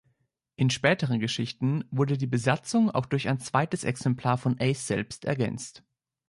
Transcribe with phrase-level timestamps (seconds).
[0.55, 5.83] In späteren Geschichten wurde die Besatzung auch durch ein zweites Exemplar von Ace selbst ergänzt.